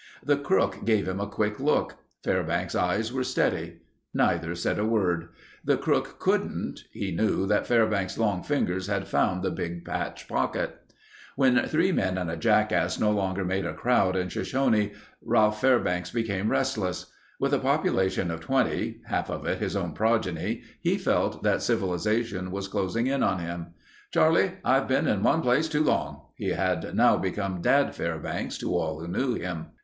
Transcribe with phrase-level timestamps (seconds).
[0.23, 1.97] The crook gave him a quick look.
[2.23, 3.81] Fairbanks' eyes were steady.
[4.15, 5.27] Neither said a word.
[5.63, 6.85] The crook couldn't.
[6.91, 10.91] He knew that Fairbanks' long fingers had found the big patch pocket.
[11.35, 14.91] When three men and a jackass no longer made a crowd in Shoshone,
[15.23, 17.05] Ralph Fairbanks became restless.
[17.39, 22.67] With a population of 20—half of it his own progeny, he felt that civilization was
[22.67, 23.75] closing in on him.
[24.11, 28.75] "Charlie, I've been in one place too long...." He had now become "Dad Fairbanks" to
[28.75, 29.67] all who knew him.